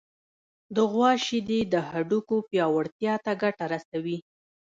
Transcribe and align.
د 0.75 0.77
غوا 0.91 1.11
شیدې 1.25 1.59
د 1.73 1.75
هډوکو 1.89 2.35
پیاوړتیا 2.49 3.13
ته 3.25 3.31
ګټه 3.43 3.65
رسوي. 3.73 4.17